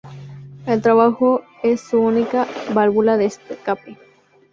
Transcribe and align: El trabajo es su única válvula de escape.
El 0.65 0.81
trabajo 0.81 1.43
es 1.61 1.79
su 1.79 2.01
única 2.01 2.47
válvula 2.73 3.17
de 3.17 3.25
escape. 3.25 3.99